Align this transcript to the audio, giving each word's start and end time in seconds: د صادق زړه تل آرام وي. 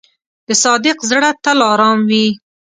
د 0.47 0.49
صادق 0.63 0.97
زړه 1.09 1.29
تل 1.43 1.59
آرام 1.73 1.99
وي. 2.09 2.27